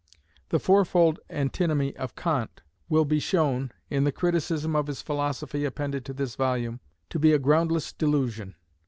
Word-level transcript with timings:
The 0.49 0.57
fourfold 0.57 1.19
antinomy 1.29 1.95
of 1.95 2.15
Kant 2.15 2.63
will 2.89 3.05
be 3.05 3.19
shown, 3.19 3.71
in 3.91 4.03
the 4.03 4.11
criticism 4.11 4.75
of 4.75 4.87
his 4.87 5.03
philosophy 5.03 5.63
appended 5.63 6.05
to 6.05 6.13
this 6.13 6.33
volume, 6.33 6.79
to 7.11 7.19
be 7.19 7.33
a 7.33 7.37
groundless 7.37 7.93
delusion. 7.93 8.55